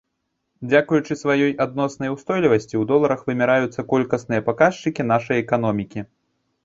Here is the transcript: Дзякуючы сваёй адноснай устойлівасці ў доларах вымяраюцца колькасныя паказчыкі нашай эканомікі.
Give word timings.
Дзякуючы 0.69 1.13
сваёй 1.23 1.51
адноснай 1.65 2.09
устойлівасці 2.15 2.69
ў 2.69 2.83
доларах 2.93 3.19
вымяраюцца 3.27 3.85
колькасныя 3.93 4.41
паказчыкі 4.49 5.07
нашай 5.15 5.37
эканомікі. 5.47 5.99